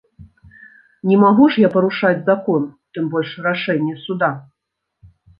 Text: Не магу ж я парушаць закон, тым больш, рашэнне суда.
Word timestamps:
Не 1.09 1.17
магу 1.23 1.45
ж 1.55 1.59
я 1.63 1.67
парушаць 1.75 2.23
закон, 2.29 2.65
тым 2.99 3.11
больш, 3.11 3.33
рашэнне 3.49 3.93
суда. 4.07 4.31